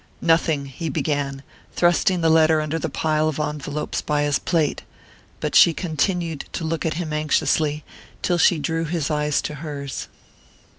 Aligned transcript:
"Nothing" 0.23 0.65
he 0.65 0.89
began, 0.89 1.43
thrusting 1.73 2.21
the 2.21 2.29
letter 2.31 2.59
under 2.59 2.79
the 2.79 2.89
pile 2.89 3.29
of 3.29 3.39
envelopes 3.39 4.01
by 4.01 4.23
his 4.23 4.39
plate; 4.39 4.81
but 5.39 5.53
she 5.53 5.75
continued 5.75 6.45
to 6.53 6.63
look 6.63 6.87
at 6.87 6.95
him 6.95 7.13
anxiously, 7.13 7.83
till 8.23 8.39
she 8.39 8.57
drew 8.57 8.85
his 8.85 9.11
eyes 9.11 9.43
to 9.43 9.53
hers. 9.61 10.07